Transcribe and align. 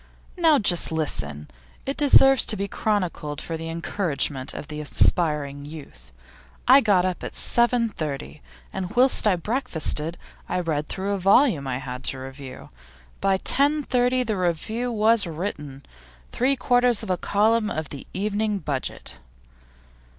Now 0.35 0.57
just 0.57 0.91
listen; 0.91 1.47
it 1.85 1.95
deserves 1.95 2.43
to 2.45 2.57
be 2.57 2.67
chronicled 2.67 3.39
for 3.39 3.55
the 3.55 3.69
encouragement 3.69 4.51
of 4.51 4.71
aspiring 4.71 5.63
youth. 5.65 6.11
I 6.67 6.81
got 6.81 7.05
up 7.05 7.23
at 7.23 7.33
7.30, 7.33 8.41
and 8.73 8.95
whilst 8.95 9.27
I 9.27 9.35
breakfasted 9.35 10.17
I 10.49 10.59
read 10.59 10.89
through 10.89 11.11
a 11.13 11.19
volume 11.19 11.67
I 11.67 11.77
had 11.77 12.03
to 12.05 12.17
review. 12.17 12.71
By 13.19 13.37
10.30 13.37 14.25
the 14.25 14.37
review 14.37 14.91
was 14.91 15.27
written 15.27 15.85
three 16.31 16.55
quarters 16.55 17.03
of 17.03 17.11
a 17.11 17.15
column 17.17 17.69
of 17.69 17.89
the 17.89 18.07
Evening 18.11 18.57
Budget. 18.57 19.19